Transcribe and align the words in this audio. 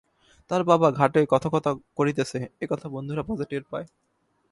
তাহার 0.51 0.63
বাবা 0.63 0.87
ঘাটে 0.91 1.19
কথকতা 1.31 1.69
করিতেছে, 1.97 2.39
একথা 2.61 2.87
বন্ধুরা 2.95 3.23
পাছে 3.23 3.45
টের 3.49 3.63
পায়! 3.71 3.87